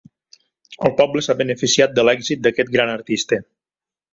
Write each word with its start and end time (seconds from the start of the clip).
El 0.87 0.95
poble 1.01 1.23
s'ha 1.27 1.35
beneficiat 1.43 1.93
de 1.99 2.07
l'èxit 2.09 2.45
d'aquest 2.47 2.73
gran 2.77 2.93
artista. 2.95 3.41